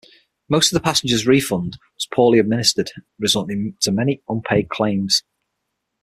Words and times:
Most 0.49 0.71
of 0.71 0.75
the 0.75 0.81
passengers' 0.83 1.27
refund 1.27 1.77
was 1.93 2.07
poorly 2.11 2.39
administered 2.39 2.89
resulting 3.19 3.77
to 3.81 3.91
many 3.91 4.23
unpaid 4.27 4.67
claims. 4.69 5.21